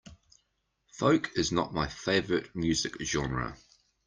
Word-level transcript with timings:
Folk 0.93 1.29
is 1.35 1.51
not 1.51 1.75
my 1.75 1.87
favorite 1.87 2.55
music 2.55 2.99
genre. 3.03 3.55